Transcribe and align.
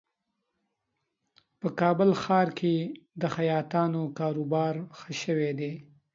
په 1.59 1.67
کابل 1.79 2.09
ښار 2.21 2.47
کې 2.59 2.75
د 3.21 3.23
خیاطانو 3.35 4.01
کاروبار 4.19 4.73
ښه 4.97 5.11
شوی 5.21 5.51
دی 5.59 5.73